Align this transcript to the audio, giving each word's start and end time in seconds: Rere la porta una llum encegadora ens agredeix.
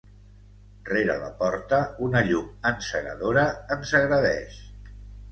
Rere 0.89 1.17
la 1.23 1.27
porta 1.41 1.81
una 2.07 2.23
llum 2.29 2.47
encegadora 2.69 3.43
ens 3.75 3.93
agredeix. 4.01 4.57